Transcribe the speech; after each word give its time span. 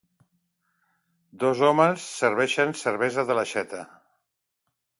Dos 1.43 1.61
homes 1.67 2.07
serveixen 2.23 2.75
cervesa 2.81 3.29
de 3.31 3.39
l'aixeta. 3.41 3.87